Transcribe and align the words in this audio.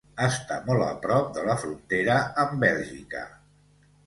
Està 0.27 0.55
molt 0.69 0.85
a 0.85 0.87
prop 1.03 1.29
de 1.35 1.43
la 1.49 1.57
frontera 1.65 2.17
amb 2.45 2.57
Bèlgica. 2.65 3.23